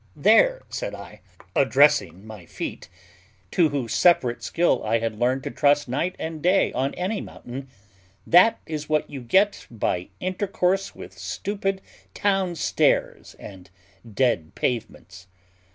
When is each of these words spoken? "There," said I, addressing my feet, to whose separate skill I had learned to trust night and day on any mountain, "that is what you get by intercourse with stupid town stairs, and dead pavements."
"There," 0.15 0.63
said 0.67 0.95
I, 0.95 1.21
addressing 1.55 2.25
my 2.25 2.47
feet, 2.47 2.89
to 3.51 3.69
whose 3.69 3.93
separate 3.93 4.41
skill 4.41 4.83
I 4.83 4.97
had 4.97 5.19
learned 5.19 5.43
to 5.43 5.51
trust 5.51 5.87
night 5.87 6.15
and 6.17 6.41
day 6.41 6.73
on 6.73 6.95
any 6.95 7.21
mountain, 7.21 7.67
"that 8.25 8.59
is 8.65 8.89
what 8.89 9.11
you 9.11 9.21
get 9.21 9.67
by 9.69 10.09
intercourse 10.19 10.95
with 10.95 11.15
stupid 11.15 11.81
town 12.15 12.55
stairs, 12.55 13.35
and 13.37 13.69
dead 14.11 14.55
pavements." 14.55 15.27